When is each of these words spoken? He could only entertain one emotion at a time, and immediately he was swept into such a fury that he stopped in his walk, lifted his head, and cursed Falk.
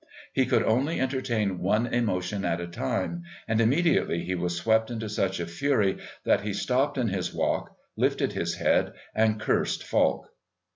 He 0.33 0.47
could 0.47 0.63
only 0.63 0.99
entertain 0.99 1.59
one 1.59 1.85
emotion 1.85 2.43
at 2.43 2.59
a 2.59 2.65
time, 2.65 3.21
and 3.47 3.61
immediately 3.61 4.23
he 4.23 4.33
was 4.33 4.55
swept 4.55 4.89
into 4.89 5.07
such 5.07 5.39
a 5.39 5.45
fury 5.45 5.99
that 6.25 6.41
he 6.41 6.53
stopped 6.53 6.97
in 6.97 7.07
his 7.09 7.31
walk, 7.31 7.75
lifted 7.95 8.33
his 8.33 8.55
head, 8.55 8.93
and 9.13 9.39
cursed 9.39 9.83
Falk. 9.83 10.25